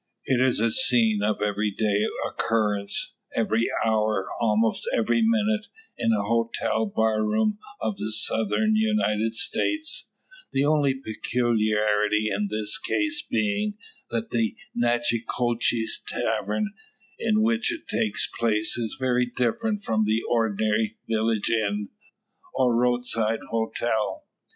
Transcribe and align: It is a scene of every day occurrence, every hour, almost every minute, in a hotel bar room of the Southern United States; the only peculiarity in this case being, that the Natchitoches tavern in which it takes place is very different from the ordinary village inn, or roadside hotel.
It 0.25 0.41
is 0.41 0.59
a 0.59 0.71
scene 0.71 1.21
of 1.21 1.43
every 1.43 1.69
day 1.69 2.07
occurrence, 2.27 3.13
every 3.35 3.69
hour, 3.85 4.25
almost 4.39 4.87
every 4.97 5.21
minute, 5.21 5.67
in 5.95 6.11
a 6.11 6.23
hotel 6.23 6.87
bar 6.87 7.23
room 7.23 7.59
of 7.79 7.97
the 7.97 8.11
Southern 8.11 8.75
United 8.75 9.35
States; 9.35 10.07
the 10.53 10.65
only 10.65 10.95
peculiarity 10.95 12.31
in 12.33 12.47
this 12.47 12.79
case 12.79 13.21
being, 13.21 13.75
that 14.09 14.31
the 14.31 14.55
Natchitoches 14.73 16.01
tavern 16.07 16.73
in 17.19 17.43
which 17.43 17.71
it 17.71 17.87
takes 17.87 18.27
place 18.39 18.79
is 18.79 18.97
very 18.99 19.27
different 19.27 19.83
from 19.83 20.05
the 20.05 20.23
ordinary 20.27 20.97
village 21.07 21.51
inn, 21.51 21.89
or 22.55 22.75
roadside 22.75 23.41
hotel. 23.51 24.25